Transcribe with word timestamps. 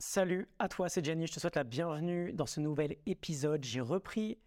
Salut 0.00 0.48
à 0.60 0.68
toi, 0.68 0.88
c'est 0.88 1.04
Jenny, 1.04 1.26
je 1.26 1.32
te 1.32 1.40
souhaite 1.40 1.56
la 1.56 1.64
bienvenue 1.64 2.32
dans 2.32 2.46
ce 2.46 2.60
nouvel 2.60 2.98
épisode. 3.06 3.64
J'ai 3.64 3.80
repris 3.80 4.38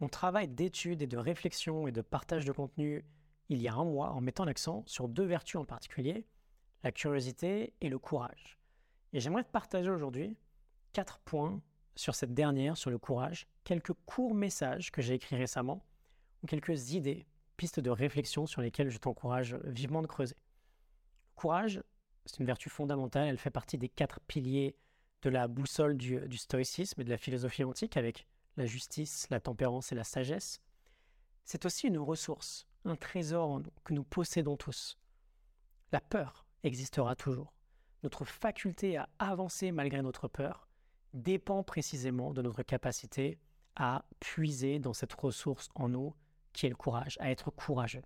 mon 0.00 0.08
travail 0.08 0.48
d'étude 0.48 1.00
et 1.00 1.06
de 1.06 1.16
réflexion 1.16 1.88
et 1.88 1.92
de 1.92 2.02
partage 2.02 2.44
de 2.44 2.52
contenu 2.52 3.06
il 3.48 3.62
y 3.62 3.68
a 3.68 3.72
un 3.72 3.84
mois 3.84 4.10
en 4.10 4.20
mettant 4.20 4.44
l'accent 4.44 4.82
sur 4.84 5.08
deux 5.08 5.24
vertus 5.24 5.56
en 5.56 5.64
particulier, 5.64 6.26
la 6.82 6.92
curiosité 6.92 7.72
et 7.80 7.88
le 7.88 7.98
courage. 7.98 8.58
Et 9.14 9.20
j'aimerais 9.20 9.44
te 9.44 9.50
partager 9.50 9.88
aujourd'hui 9.88 10.36
quatre 10.92 11.20
points 11.20 11.62
sur 11.96 12.14
cette 12.14 12.34
dernière, 12.34 12.76
sur 12.76 12.90
le 12.90 12.98
courage, 12.98 13.46
quelques 13.64 13.94
courts 14.04 14.34
messages 14.34 14.92
que 14.92 15.00
j'ai 15.00 15.14
écrits 15.14 15.36
récemment 15.36 15.86
ou 16.42 16.46
quelques 16.46 16.92
idées, 16.92 17.26
pistes 17.56 17.80
de 17.80 17.88
réflexion 17.88 18.46
sur 18.46 18.60
lesquelles 18.60 18.90
je 18.90 18.98
t'encourage 18.98 19.54
vivement 19.64 20.02
de 20.02 20.06
creuser. 20.06 20.36
Courage, 21.34 21.82
c'est 22.26 22.40
une 22.40 22.46
vertu 22.46 22.68
fondamentale, 22.68 23.28
elle 23.28 23.38
fait 23.38 23.48
partie 23.48 23.78
des 23.78 23.88
quatre 23.88 24.20
piliers 24.20 24.76
de 25.22 25.30
la 25.30 25.48
boussole 25.48 25.96
du, 25.96 26.36
stoïcisme 26.36 27.00
et 27.00 27.04
de 27.04 27.10
la 27.10 27.18
philosophie 27.18 27.64
antique 27.64 27.96
avec 27.96 28.26
la 28.56 28.66
justice, 28.66 29.26
la 29.30 29.40
tempérance 29.40 29.92
et 29.92 29.94
la 29.94 30.04
sagesse. 30.04 30.60
C'est 31.44 31.64
aussi 31.64 31.88
une 31.88 31.98
ressource, 31.98 32.66
un 32.84 32.96
trésor 32.96 33.62
que 33.84 33.94
nous 33.94 34.04
possédons 34.04 34.56
tous. 34.56 34.98
La 35.92 36.00
peur 36.00 36.46
existera 36.62 37.16
toujours. 37.16 37.54
Notre 38.02 38.24
faculté 38.24 38.96
à 38.96 39.08
avancer 39.18 39.72
malgré 39.72 40.02
notre 40.02 40.28
peur 40.28 40.68
dépend 41.14 41.62
précisément 41.62 42.32
de 42.32 42.42
notre 42.42 42.62
capacité 42.62 43.38
à 43.76 44.04
puiser 44.20 44.78
dans 44.78 44.92
cette 44.92 45.14
ressource 45.14 45.68
en 45.74 45.88
nous 45.88 46.14
qui 46.52 46.66
est 46.66 46.70
le 46.70 46.76
courage, 46.76 47.16
à 47.20 47.30
être 47.30 47.50
courageux. 47.50 48.02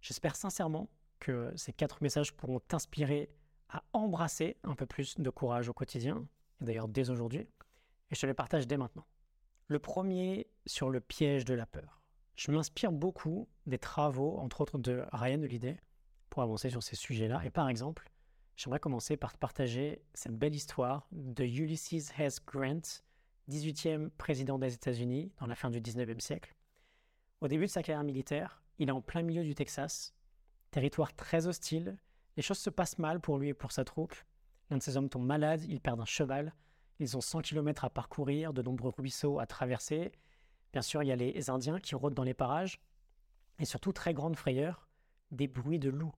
J'espère 0.00 0.36
sincèrement 0.36 0.88
que 1.20 1.52
ces 1.56 1.72
quatre 1.72 2.02
messages 2.02 2.32
pourront 2.32 2.60
t'inspirer 2.60 3.30
à 3.72 3.82
embrasser 3.92 4.56
un 4.62 4.74
peu 4.74 4.86
plus 4.86 5.18
de 5.18 5.30
courage 5.30 5.68
au 5.68 5.72
quotidien, 5.72 6.26
d'ailleurs 6.60 6.88
dès 6.88 7.10
aujourd'hui, 7.10 7.40
et 8.10 8.14
je 8.14 8.20
te 8.20 8.26
les 8.26 8.34
partage 8.34 8.66
dès 8.66 8.76
maintenant. 8.76 9.06
Le 9.68 9.78
premier 9.78 10.46
sur 10.66 10.90
le 10.90 11.00
piège 11.00 11.44
de 11.44 11.54
la 11.54 11.66
peur. 11.66 12.02
Je 12.36 12.50
m'inspire 12.50 12.92
beaucoup 12.92 13.48
des 13.66 13.78
travaux, 13.78 14.38
entre 14.38 14.60
autres 14.60 14.78
de 14.78 15.04
Ryan 15.12 15.42
Holiday, 15.42 15.80
pour 16.28 16.42
avancer 16.42 16.70
sur 16.70 16.82
ces 16.82 16.96
sujets-là. 16.96 17.42
Et 17.44 17.50
par 17.50 17.68
exemple, 17.68 18.10
j'aimerais 18.56 18.80
commencer 18.80 19.16
par 19.16 19.36
partager 19.36 20.02
cette 20.14 20.36
belle 20.36 20.54
histoire 20.54 21.06
de 21.12 21.44
Ulysses 21.44 22.12
S. 22.18 22.40
Grant, 22.44 23.02
18e 23.50 24.10
président 24.10 24.58
des 24.58 24.74
États-Unis 24.74 25.32
dans 25.40 25.46
la 25.46 25.54
fin 25.54 25.70
du 25.70 25.80
19e 25.80 26.20
siècle. 26.20 26.54
Au 27.40 27.48
début 27.48 27.66
de 27.66 27.70
sa 27.70 27.82
carrière 27.82 28.04
militaire, 28.04 28.62
il 28.78 28.88
est 28.88 28.92
en 28.92 29.00
plein 29.00 29.22
milieu 29.22 29.42
du 29.42 29.54
Texas, 29.54 30.14
territoire 30.70 31.14
très 31.14 31.46
hostile, 31.46 31.96
les 32.36 32.42
choses 32.42 32.58
se 32.58 32.70
passent 32.70 32.98
mal 32.98 33.20
pour 33.20 33.38
lui 33.38 33.48
et 33.48 33.54
pour 33.54 33.72
sa 33.72 33.84
troupe. 33.84 34.14
L'un 34.70 34.78
de 34.78 34.82
ses 34.82 34.96
hommes 34.96 35.08
tombe 35.08 35.26
malade, 35.26 35.64
ils 35.64 35.80
perdent 35.80 36.00
un 36.00 36.06
cheval, 36.06 36.54
ils 36.98 37.16
ont 37.16 37.20
100 37.20 37.42
km 37.42 37.84
à 37.84 37.90
parcourir, 37.90 38.52
de 38.52 38.62
nombreux 38.62 38.92
ruisseaux 38.96 39.38
à 39.38 39.46
traverser. 39.46 40.12
Bien 40.72 40.82
sûr, 40.82 41.02
il 41.02 41.08
y 41.08 41.12
a 41.12 41.16
les 41.16 41.50
Indiens 41.50 41.80
qui 41.80 41.94
rôdent 41.94 42.14
dans 42.14 42.22
les 42.22 42.34
parages. 42.34 42.80
Et 43.58 43.64
surtout, 43.64 43.92
très 43.92 44.14
grande 44.14 44.36
frayeur, 44.36 44.88
des 45.30 45.48
bruits 45.48 45.78
de 45.78 45.90
loups. 45.90 46.14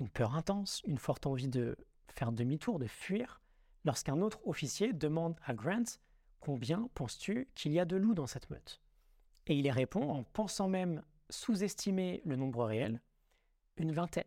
Une 0.00 0.08
peur 0.08 0.34
intense, 0.34 0.80
une 0.86 0.98
forte 0.98 1.26
envie 1.26 1.48
de 1.48 1.76
faire 2.14 2.32
demi-tour, 2.32 2.78
de 2.78 2.86
fuir, 2.86 3.40
lorsqu'un 3.84 4.20
autre 4.20 4.40
officier 4.46 4.92
demande 4.92 5.36
à 5.44 5.54
Grant 5.54 5.84
Combien 6.40 6.88
penses-tu 6.94 7.48
qu'il 7.54 7.72
y 7.72 7.80
a 7.80 7.84
de 7.84 7.96
loups 7.96 8.14
dans 8.14 8.28
cette 8.28 8.48
meute? 8.50 8.80
Et 9.46 9.56
il 9.56 9.66
y 9.66 9.70
répond 9.70 10.08
en 10.08 10.22
pensant 10.22 10.68
même 10.68 11.02
sous-estimer 11.30 12.22
le 12.24 12.36
nombre 12.36 12.64
réel 12.64 13.02
Une 13.76 13.92
vingtaine. 13.92 14.24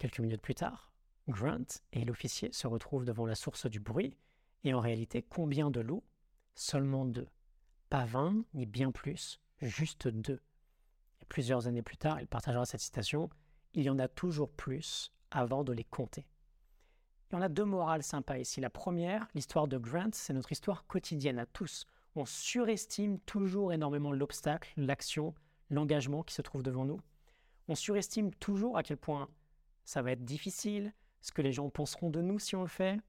Quelques 0.00 0.20
minutes 0.20 0.40
plus 0.40 0.54
tard, 0.54 0.90
Grant 1.28 1.66
et 1.92 2.06
l'officier 2.06 2.50
se 2.54 2.66
retrouvent 2.66 3.04
devant 3.04 3.26
la 3.26 3.34
source 3.34 3.66
du 3.66 3.80
bruit, 3.80 4.16
et 4.64 4.72
en 4.72 4.80
réalité, 4.80 5.20
combien 5.20 5.70
de 5.70 5.80
loups? 5.80 6.02
Seulement 6.54 7.04
deux. 7.04 7.28
Pas 7.90 8.06
vingt, 8.06 8.42
ni 8.54 8.64
bien 8.64 8.92
plus, 8.92 9.42
juste 9.60 10.08
deux. 10.08 10.40
Et 11.20 11.26
plusieurs 11.26 11.66
années 11.66 11.82
plus 11.82 11.98
tard, 11.98 12.18
il 12.18 12.26
partagera 12.26 12.64
cette 12.64 12.80
citation 12.80 13.28
Il 13.74 13.82
y 13.82 13.90
en 13.90 13.98
a 13.98 14.08
toujours 14.08 14.50
plus 14.50 15.12
avant 15.30 15.64
de 15.64 15.74
les 15.74 15.84
compter. 15.84 16.26
Il 17.28 17.34
y 17.34 17.38
en 17.38 17.42
a 17.42 17.50
deux 17.50 17.66
morales 17.66 18.02
sympas 18.02 18.38
ici. 18.38 18.62
La 18.62 18.70
première, 18.70 19.28
l'histoire 19.34 19.68
de 19.68 19.76
Grant, 19.76 20.14
c'est 20.14 20.32
notre 20.32 20.52
histoire 20.52 20.86
quotidienne 20.86 21.38
à 21.38 21.44
tous. 21.44 21.84
On 22.16 22.24
surestime 22.24 23.18
toujours 23.18 23.70
énormément 23.70 24.12
l'obstacle, 24.12 24.72
l'action, 24.78 25.34
l'engagement 25.68 26.22
qui 26.22 26.32
se 26.32 26.40
trouve 26.40 26.62
devant 26.62 26.86
nous. 26.86 27.02
On 27.68 27.74
surestime 27.74 28.32
toujours 28.36 28.78
à 28.78 28.82
quel 28.82 28.96
point 28.96 29.28
ça 29.90 30.02
va 30.02 30.12
être 30.12 30.24
difficile, 30.24 30.94
ce 31.20 31.32
que 31.32 31.42
les 31.42 31.50
gens 31.50 31.68
penseront 31.68 32.10
de 32.10 32.20
nous 32.20 32.38
si 32.38 32.54
on 32.54 32.60
le 32.60 32.68
fait, 32.68 33.00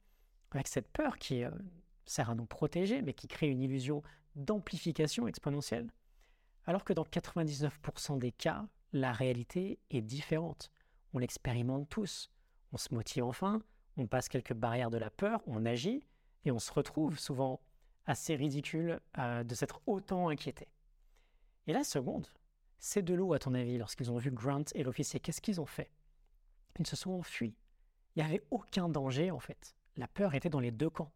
avec 0.49 0.67
cette 0.67 0.87
peur 0.87 1.19
qui 1.19 1.43
euh, 1.43 1.51
sert 2.05 2.31
à 2.31 2.33
nous 2.33 2.47
protéger, 2.47 3.03
mais 3.03 3.13
qui 3.13 3.27
crée 3.27 3.49
une 3.49 3.61
illusion 3.61 4.01
d'amplification 4.35 5.27
exponentielle. 5.27 5.91
Alors 6.65 6.83
que 6.83 6.93
dans 6.93 7.03
99% 7.03 8.17
des 8.17 8.31
cas, 8.31 8.65
la 8.93 9.11
réalité 9.11 9.77
est 9.91 10.01
différente. 10.01 10.71
On 11.13 11.19
l'expérimente 11.19 11.87
tous. 11.87 12.31
On 12.73 12.77
se 12.77 12.91
motive 12.95 13.25
enfin, 13.25 13.61
on 13.95 14.07
passe 14.07 14.27
quelques 14.27 14.55
barrières 14.55 14.89
de 14.89 14.97
la 14.97 15.11
peur, 15.11 15.43
on 15.45 15.67
agit, 15.67 16.03
et 16.45 16.51
on 16.51 16.57
se 16.57 16.73
retrouve 16.73 17.19
souvent 17.19 17.61
assez 18.07 18.35
ridicule 18.35 18.99
euh, 19.19 19.43
de 19.43 19.53
s'être 19.53 19.83
autant 19.85 20.29
inquiété. 20.29 20.67
Et 21.67 21.73
la 21.73 21.83
seconde, 21.83 22.25
ces 22.79 23.03
deux 23.03 23.15
loups, 23.15 23.35
à 23.35 23.39
ton 23.39 23.53
avis, 23.53 23.77
lorsqu'ils 23.77 24.11
ont 24.11 24.17
vu 24.17 24.31
Grant 24.31 24.63
et 24.73 24.81
l'officier, 24.81 25.19
qu'est-ce 25.19 25.41
qu'ils 25.41 25.61
ont 25.61 25.67
fait? 25.67 25.91
Ils 26.79 26.87
se 26.87 26.95
sont 26.95 27.11
enfuis. 27.11 27.55
Il 28.15 28.23
n'y 28.23 28.29
avait 28.29 28.45
aucun 28.51 28.89
danger 28.89 29.31
en 29.31 29.39
fait. 29.39 29.75
La 29.97 30.07
peur 30.07 30.35
était 30.35 30.49
dans 30.49 30.59
les 30.59 30.71
deux 30.71 30.89
camps. 30.89 31.13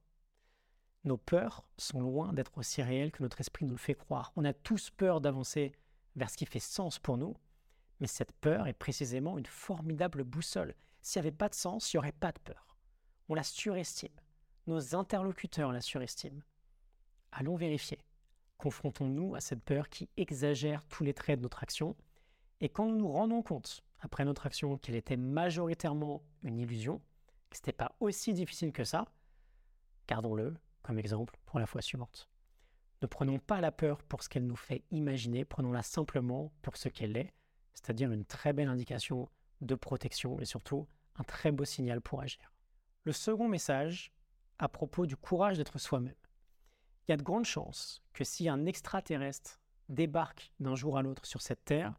Nos 1.04 1.18
peurs 1.18 1.68
sont 1.78 2.02
loin 2.02 2.34
d'être 2.34 2.58
aussi 2.58 2.82
réelles 2.82 3.12
que 3.12 3.22
notre 3.22 3.40
esprit 3.40 3.66
nous 3.66 3.74
le 3.74 3.78
fait 3.78 3.94
croire. 3.94 4.34
On 4.36 4.46
a 4.46 4.54
tous 4.54 4.90
peur 4.90 5.22
d'avancer 5.22 5.74
vers 6.16 6.30
ce 6.30 6.38
qui 6.38 6.46
fait 6.46 6.60
sens 6.60 6.98
pour 6.98 7.18
nous, 7.18 7.36
mais 8.00 8.08
cette 8.08 8.32
peur 8.34 8.68
est 8.68 8.74
précisément 8.74 9.38
une 9.38 9.46
formidable 9.46 10.24
boussole. 10.24 10.74
S'il 11.02 11.22
n'y 11.22 11.28
avait 11.28 11.38
pas 11.38 11.50
de 11.50 11.56
sens, 11.56 11.94
il 11.94 11.98
n'y 11.98 12.00
aurait 12.00 12.12
pas 12.12 12.32
de 12.32 12.40
peur. 12.40 12.76
On 13.30 13.36
la 13.36 13.44
surestime. 13.44 14.10
Nos 14.68 14.96
interlocuteurs 14.96 15.72
la 15.72 15.82
surestiment. 15.82 16.42
Allons 17.32 17.56
vérifier. 17.56 18.00
Confrontons-nous 18.58 19.36
à 19.36 19.42
cette 19.42 19.64
peur 19.64 19.90
qui 19.90 20.10
exagère 20.18 20.84
tous 20.86 21.04
les 21.04 21.14
traits 21.14 21.40
de 21.40 21.44
notre 21.44 21.62
action, 21.62 21.96
et 22.62 22.70
quand 22.70 22.86
nous 22.86 22.98
nous 22.98 23.12
rendons 23.12 23.42
compte 23.42 23.84
après 24.00 24.26
notre 24.26 24.46
action 24.46 24.78
qu'elle 24.78 24.96
était 24.96 25.18
majoritairement 25.18 26.22
une 26.44 26.60
illusion, 26.60 27.02
que 27.50 27.58
ce 27.58 27.62
n'était 27.62 27.74
pas 27.74 27.96
aussi 28.00 28.34
difficile 28.34 28.72
que 28.72 28.84
ça, 28.84 29.06
gardons-le 30.08 30.56
comme 30.84 31.00
exemple 31.00 31.38
pour 31.46 31.60
la 31.60 31.66
fois 31.66 31.82
suivante. 31.82 32.30
Ne 33.02 33.08
prenons 33.08 33.40
pas 33.40 33.62
la 33.62 33.72
peur 33.72 34.02
pour 34.04 34.24
ce 34.24 34.30
qu'elle 34.30 34.46
nous 34.46 34.56
fait 34.56 34.84
imaginer, 34.92 35.44
prenons-la 35.44 35.82
simplement 35.82 36.54
pour 36.62 36.78
ce 36.78 36.90
qu'elle 36.90 37.18
est, 37.18 37.34
c'est-à-dire 37.74 38.12
une 38.12 38.26
très 38.26 38.54
belle 38.54 38.70
indication 38.70 39.30
de 39.62 39.76
protection 39.76 40.40
et 40.40 40.46
surtout 40.46 40.88
un 41.18 41.24
très 41.24 41.52
beau 41.52 41.66
signal 41.66 42.02
pour 42.02 42.22
agir. 42.22 42.54
Le 43.04 43.12
second 43.12 43.48
message, 43.48 44.14
à 44.60 44.70
propos 44.70 45.06
du 45.06 45.16
courage 45.16 45.58
d'être 45.58 45.78
soi-même. 45.78 46.16
Il 47.08 47.12
y 47.12 47.14
a 47.14 47.18
de 47.18 47.24
grandes 47.24 47.46
chances 47.46 48.04
que 48.14 48.24
si 48.24 48.50
un 48.50 48.66
extraterrestre 48.66 49.60
débarque 49.90 50.52
d'un 50.60 50.76
jour 50.76 50.98
à 50.98 51.02
l'autre 51.02 51.26
sur 51.26 51.42
cette 51.42 51.66
Terre, 51.66 51.94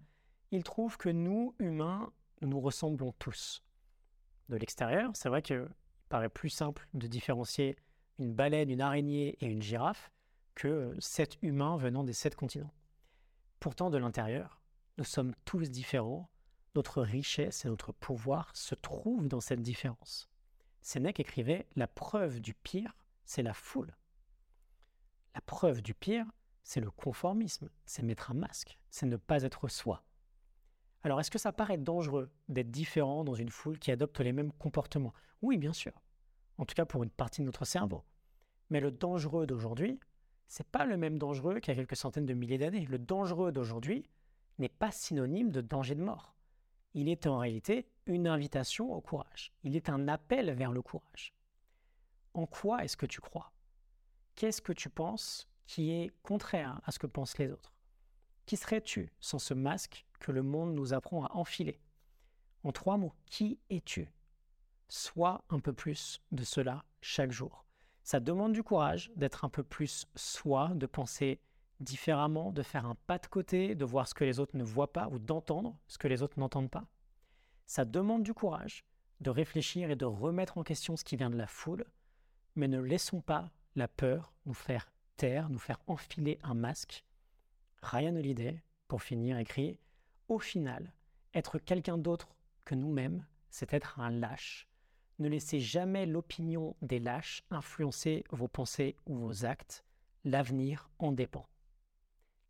il 0.51 0.63
trouve 0.63 0.97
que 0.97 1.09
nous, 1.09 1.55
humains, 1.59 2.13
nous 2.43 2.61
ressemblons 2.61 3.13
tous. 3.19 3.63
De 4.49 4.57
l'extérieur, 4.57 5.11
c'est 5.15 5.29
vrai 5.29 5.43
qu'il 5.43 5.69
paraît 6.09 6.29
plus 6.29 6.51
simple 6.51 6.87
de 6.95 7.07
différencier 7.07 7.77
une 8.19 8.33
baleine, 8.33 8.71
une 8.71 8.81
araignée 8.81 9.37
et 9.41 9.47
une 9.47 9.63
girafe 9.63 10.11
que 10.55 10.95
sept 10.99 11.37
humains 11.43 11.77
venant 11.77 12.05
des 12.05 12.13
sept 12.13 12.35
continents. 12.35 12.73
Pourtant, 13.61 13.91
de 13.91 13.99
l'intérieur, 13.99 14.61
nous 14.99 15.05
sommes 15.05 15.35
tous 15.45 15.71
différents. 15.71 16.31
Notre 16.75 17.03
richesse 17.03 17.65
et 17.65 17.69
notre 17.69 17.93
pouvoir 17.93 18.55
se 18.55 18.75
trouvent 18.75 19.29
dans 19.29 19.41
cette 19.41 19.63
différence. 19.63 20.29
Sénèque 20.83 21.21
écrivait 21.21 21.67
La 21.75 21.87
preuve 21.87 22.41
du 22.41 22.55
pire, 22.55 22.95
c'est 23.25 23.43
la 23.43 23.55
foule. 23.55 23.97
La 25.35 25.41
preuve 25.41 25.83
du 25.83 25.95
pire, 25.95 26.27
c'est 26.63 26.81
le 26.81 26.91
conformisme, 26.91 27.69
c'est 27.87 28.03
mettre 28.03 28.31
un 28.31 28.35
masque, 28.35 28.79
c'est 28.91 29.07
ne 29.07 29.17
pas 29.17 29.43
être 29.43 29.69
soi. 29.69 30.06
Alors, 31.07 31.21
est-ce 31.21 31.31
que 31.31 31.39
ça 31.39 31.53
paraît 31.53 31.79
dangereux 31.79 32.33
d'être 32.49 32.73
différent 32.73 33.23
dans 33.23 33.37
une 33.37 33.49
foule 33.49 33.79
qui 33.79 33.93
adopte 33.93 34.19
les 34.19 34.33
mêmes 34.33 34.51
comportements? 34.51 35.15
Oui, 35.41 35.57
bien 35.57 35.73
sûr. 35.73 35.93
En 36.59 36.65
tout 36.65 36.75
cas, 36.75 36.85
pour 36.85 37.05
une 37.05 37.11
partie 37.11 37.43
de 37.43 37.47
notre 37.47 37.65
cerveau. 37.65 38.03
Mais 38.71 38.81
le 38.81 38.91
dangereux 38.91 39.47
d'aujourd'hui, 39.47 40.01
c'est 40.49 40.67
pas 40.67 40.85
le 40.85 40.97
même 40.97 41.17
dangereux 41.17 41.61
qu'il 41.61 41.73
y 41.73 41.77
a 41.77 41.81
quelques 41.81 41.95
centaines 41.95 42.27
de 42.27 42.35
milliers 42.35 42.59
d'années. 42.59 42.87
Le 42.87 42.99
dangereux 42.99 43.53
d'aujourd'hui 43.53 44.11
n'est 44.59 44.69
pas 44.69 44.91
synonyme 44.91 45.53
de 45.53 45.61
danger 45.61 45.95
de 45.95 46.03
mort. 46.03 46.35
Il 46.93 47.09
est 47.09 47.29
en 47.29 47.39
réalité 47.39 47.89
une 48.07 48.27
invitation 48.27 48.93
au 48.93 49.01
courage. 49.01 49.53
Il 49.63 49.77
est 49.77 49.89
un 49.89 50.09
appel 50.09 50.51
vers 50.55 50.73
le 50.73 50.83
courage. 50.83 51.37
En 52.35 52.47
quoi 52.47 52.83
est-ce 52.83 52.97
que 52.97 53.07
tu 53.07 53.21
crois? 53.21 53.53
Qu'est-ce 54.35 54.61
que 54.61 54.73
tu 54.73 54.91
penses 54.91 55.49
qui 55.69 55.93
est 55.93 56.11
contraire 56.25 56.81
à 56.85 56.91
ce 56.91 56.99
que 56.99 57.07
pensent 57.07 57.39
les 57.39 57.53
autres? 57.53 57.76
Qui 58.47 58.57
serais-tu 58.57 59.13
sans 59.21 59.41
ce 59.41 59.55
masque 59.55 60.07
que 60.21 60.31
le 60.31 60.43
monde 60.43 60.73
nous 60.75 60.95
apprend 60.95 61.25
à 61.25 61.33
enfiler? 61.33 61.81
En 62.63 62.71
trois 62.71 62.97
mots, 62.97 63.13
qui 63.27 63.59
es-tu? 63.71 64.09
Sois 64.89 65.45
un 65.51 65.59
peu 65.59 65.73
plus 65.73 66.23
de 66.31 66.45
cela 66.45 66.85
chaque 67.01 67.33
jour. 67.33 67.65
Ça 68.05 68.21
demande 68.21 68.53
du 68.53 68.63
courage 68.63 69.11
d'être 69.17 69.45
un 69.45 69.49
peu 69.49 69.65
plus 69.65 70.07
soi, 70.15 70.71
de 70.77 70.87
penser 70.87 71.41
différemment, 71.81 72.53
de 72.53 72.63
faire 72.63 72.87
un 72.87 72.95
pas 72.95 73.19
de 73.19 73.27
côté, 73.27 73.75
de 73.75 73.85
voir 73.85 74.07
ce 74.07 74.15
que 74.15 74.23
les 74.23 74.39
autres 74.39 74.57
ne 74.57 74.63
voient 74.63 74.93
pas 74.93 75.09
ou 75.09 75.19
d'entendre 75.19 75.77
ce 75.89 75.99
que 75.99 76.07
les 76.07 76.23
autres 76.23 76.39
n'entendent 76.39 76.71
pas. 76.71 76.87
Ça 77.67 77.85
demande 77.85 78.23
du 78.23 78.33
courage 78.33 78.85
de 79.21 79.31
réfléchir 79.31 79.91
et 79.91 79.97
de 79.97 80.05
remettre 80.05 80.57
en 80.57 80.63
question 80.63 80.97
ce 80.97 81.03
qui 81.03 81.17
vient 81.17 81.31
de 81.31 81.37
la 81.37 81.49
foule, 81.49 81.85
mais 82.55 82.69
ne 82.69 82.81
laissons 82.81 83.21
pas 83.21 83.51
la 83.75 83.89
peur 83.89 84.33
nous 84.45 84.55
faire 84.55 84.93
taire, 85.17 85.49
nous 85.49 85.59
faire 85.59 85.81
enfiler 85.89 86.39
un 86.45 86.55
masque. 86.55 87.05
Ryan 87.83 88.17
Holiday, 88.17 88.63
pour 88.89 89.03
finir, 89.03 89.39
écrit 89.39 89.79
Au 90.29 90.39
final, 90.39 90.93
être 91.35 91.59
quelqu'un 91.59 91.99
d'autre 91.99 92.37
que 92.65 92.75
nous-mêmes, 92.75 93.25
c'est 93.51 93.73
être 93.73 94.01
un 94.01 94.11
lâche. 94.11 94.69
Ne 95.19 95.29
laissez 95.29 95.61
jamais 95.61 96.05
l'opinion 96.05 96.77
des 96.83 96.99
lâches 96.99 97.43
influencer 97.51 98.25
vos 98.31 98.49
pensées 98.49 98.97
ou 99.07 99.17
vos 99.17 99.45
actes. 99.45 99.85
L'avenir 100.25 100.91
en 100.99 101.13
dépend. 101.13 101.49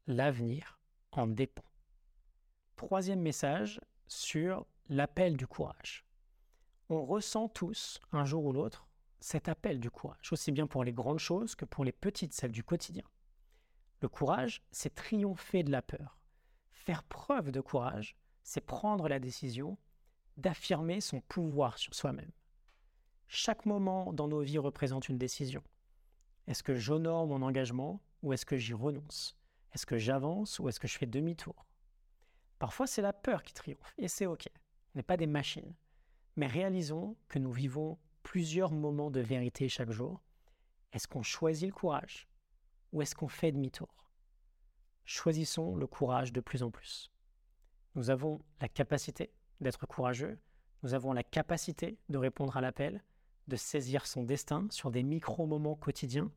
L'avenir 0.06 0.78
en 1.12 1.26
dépend. 1.26 1.64
Troisième 2.76 3.20
message 3.20 3.80
sur 4.08 4.66
l'appel 4.88 5.36
du 5.36 5.46
courage. 5.46 6.04
On 6.88 7.04
ressent 7.04 7.48
tous, 7.48 8.00
un 8.12 8.24
jour 8.24 8.44
ou 8.44 8.52
l'autre, 8.52 8.86
cet 9.20 9.48
appel 9.48 9.80
du 9.80 9.90
courage, 9.90 10.32
aussi 10.32 10.52
bien 10.52 10.66
pour 10.66 10.84
les 10.84 10.92
grandes 10.92 11.18
choses 11.18 11.54
que 11.54 11.64
pour 11.64 11.84
les 11.84 11.92
petites, 11.92 12.32
celles 12.32 12.52
du 12.52 12.62
quotidien. 12.62 13.04
Le 14.00 14.08
courage, 14.08 14.62
c'est 14.70 14.94
triompher 14.94 15.62
de 15.62 15.70
la 15.70 15.82
peur. 15.82 16.18
Faire 16.70 17.02
preuve 17.02 17.50
de 17.50 17.60
courage, 17.60 18.16
c'est 18.42 18.60
prendre 18.60 19.08
la 19.08 19.18
décision 19.18 19.78
d'affirmer 20.36 21.00
son 21.00 21.20
pouvoir 21.20 21.78
sur 21.78 21.94
soi-même. 21.94 22.30
Chaque 23.26 23.66
moment 23.66 24.12
dans 24.12 24.28
nos 24.28 24.40
vies 24.40 24.58
représente 24.58 25.08
une 25.08 25.18
décision. 25.18 25.62
Est-ce 26.46 26.62
que 26.62 26.74
j'honore 26.74 27.26
mon 27.26 27.42
engagement 27.42 28.00
ou 28.22 28.32
est-ce 28.32 28.46
que 28.46 28.56
j'y 28.56 28.74
renonce? 28.74 29.36
Est-ce 29.72 29.86
que 29.86 29.98
j'avance 29.98 30.58
ou 30.58 30.68
est-ce 30.68 30.78
que 30.78 30.86
je 30.86 30.96
fais 30.96 31.06
demi-tour? 31.06 31.66
Parfois 32.58 32.86
c'est 32.86 33.02
la 33.02 33.12
peur 33.12 33.42
qui 33.42 33.52
triomphe 33.52 33.94
et 33.98 34.08
c'est 34.08 34.26
ok. 34.26 34.48
On 34.94 34.98
n'est 34.98 35.02
pas 35.02 35.16
des 35.16 35.26
machines. 35.26 35.74
Mais 36.36 36.46
réalisons 36.46 37.16
que 37.28 37.38
nous 37.38 37.52
vivons 37.52 37.98
plusieurs 38.22 38.72
moments 38.72 39.10
de 39.10 39.20
vérité 39.20 39.68
chaque 39.68 39.90
jour. 39.90 40.22
Est-ce 40.92 41.08
qu'on 41.08 41.22
choisit 41.22 41.68
le 41.68 41.74
courage 41.74 42.28
ou 42.92 43.02
est-ce 43.02 43.14
qu'on 43.14 43.28
fait 43.28 43.52
demi-tour? 43.52 44.10
Choisissons 45.04 45.76
le 45.76 45.86
courage 45.86 46.32
de 46.32 46.40
plus 46.40 46.62
en 46.62 46.70
plus. 46.70 47.12
Nous 47.94 48.10
avons 48.10 48.40
la 48.60 48.68
capacité 48.68 49.32
d'être 49.60 49.86
courageux, 49.86 50.38
nous 50.82 50.94
avons 50.94 51.12
la 51.12 51.22
capacité 51.22 51.98
de 52.08 52.18
répondre 52.18 52.56
à 52.56 52.60
l'appel, 52.60 53.02
de 53.48 53.56
saisir 53.56 54.06
son 54.06 54.24
destin 54.24 54.66
sur 54.70 54.90
des 54.90 55.02
micro-moments 55.02 55.76
quotidiens. 55.76 56.30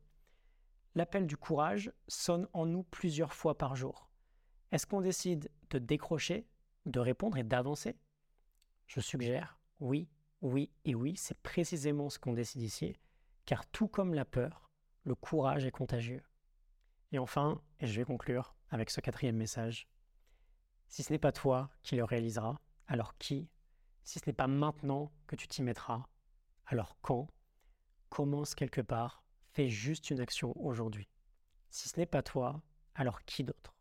L'appel 0.94 1.26
du 1.26 1.36
courage 1.36 1.92
sonne 2.08 2.48
en 2.52 2.66
nous 2.66 2.82
plusieurs 2.84 3.34
fois 3.34 3.58
par 3.58 3.76
jour. 3.76 4.08
Est-ce 4.72 4.86
qu'on 4.86 5.00
décide 5.00 5.50
de 5.70 5.78
décrocher, 5.78 6.46
de 6.86 7.00
répondre 7.00 7.36
et 7.36 7.44
d'avancer? 7.44 7.96
Je 8.86 9.00
suggère 9.00 9.58
oui, 9.80 10.08
oui 10.42 10.70
et 10.84 10.94
oui, 10.94 11.16
c'est 11.16 11.38
précisément 11.42 12.10
ce 12.10 12.18
qu'on 12.18 12.32
décide 12.32 12.62
ici, 12.62 12.96
car 13.46 13.66
tout 13.66 13.88
comme 13.88 14.14
la 14.14 14.24
peur, 14.24 14.70
le 15.04 15.14
courage 15.14 15.64
est 15.64 15.70
contagieux. 15.70 16.22
Et 17.12 17.18
enfin, 17.18 17.60
et 17.80 17.86
je 17.86 18.00
vais 18.00 18.04
conclure 18.04 18.54
avec 18.70 18.90
ce 18.90 19.00
quatrième 19.00 19.36
message, 19.36 19.88
si 20.88 21.02
ce 21.02 21.12
n'est 21.12 21.18
pas 21.18 21.32
toi 21.32 21.70
qui 21.82 21.96
le 21.96 22.04
réalisera, 22.04 22.60
alors 22.86 23.16
qui? 23.18 23.48
Si 24.02 24.18
ce 24.18 24.26
n'est 24.26 24.34
pas 24.34 24.46
maintenant 24.46 25.12
que 25.26 25.36
tu 25.36 25.48
t'y 25.48 25.62
mettras, 25.62 26.06
alors 26.66 26.96
quand? 27.00 27.28
Commence 28.08 28.54
quelque 28.54 28.80
part, 28.80 29.22
fais 29.52 29.68
juste 29.68 30.10
une 30.10 30.20
action 30.20 30.52
aujourd'hui. 30.60 31.08
Si 31.68 31.88
ce 31.88 31.98
n'est 31.98 32.06
pas 32.06 32.22
toi, 32.22 32.60
alors 32.94 33.24
qui 33.24 33.44
d'autre? 33.44 33.74